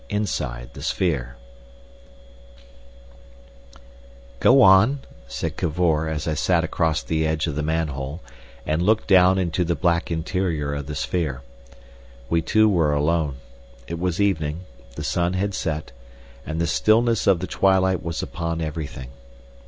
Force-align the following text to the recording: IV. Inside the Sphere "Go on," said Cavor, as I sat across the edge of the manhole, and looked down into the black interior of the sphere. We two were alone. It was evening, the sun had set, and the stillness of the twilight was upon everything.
IV. 0.09 0.15
Inside 0.15 0.71
the 0.73 0.81
Sphere 0.81 1.35
"Go 4.39 4.63
on," 4.63 5.01
said 5.27 5.57
Cavor, 5.57 6.09
as 6.09 6.27
I 6.27 6.33
sat 6.33 6.63
across 6.63 7.03
the 7.03 7.23
edge 7.27 7.45
of 7.45 7.53
the 7.55 7.61
manhole, 7.61 8.19
and 8.65 8.81
looked 8.81 9.05
down 9.05 9.37
into 9.37 9.63
the 9.63 9.75
black 9.75 10.09
interior 10.09 10.73
of 10.73 10.87
the 10.87 10.95
sphere. 10.95 11.43
We 12.31 12.41
two 12.41 12.67
were 12.67 12.93
alone. 12.93 13.35
It 13.87 13.99
was 13.99 14.19
evening, 14.19 14.61
the 14.95 15.03
sun 15.03 15.33
had 15.33 15.53
set, 15.53 15.91
and 16.47 16.59
the 16.59 16.65
stillness 16.65 17.27
of 17.27 17.39
the 17.39 17.45
twilight 17.45 18.01
was 18.01 18.23
upon 18.23 18.59
everything. 18.59 19.09